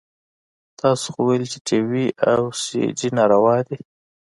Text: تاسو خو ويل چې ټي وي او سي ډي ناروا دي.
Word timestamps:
تاسو 0.79 1.05
خو 1.13 1.19
ويل 1.27 1.43
چې 1.51 1.57
ټي 1.67 1.79
وي 1.89 2.05
او 2.31 2.41
سي 2.63 2.81
ډي 2.97 3.09
ناروا 3.17 3.55
دي. 3.67 3.77